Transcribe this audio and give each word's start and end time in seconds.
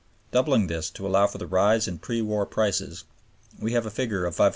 Doubling 0.31 0.65
this 0.65 0.89
to 0.89 1.05
allow 1.05 1.27
for 1.27 1.37
the 1.37 1.45
rise 1.45 1.87
in 1.87 1.99
pre 1.99 2.23
war 2.23 2.47
prices, 2.47 3.03
we 3.59 3.73
have 3.73 3.85
a 3.85 3.91
figure 3.91 4.25
of 4.25 4.35
$500,000,000. 4.35 4.49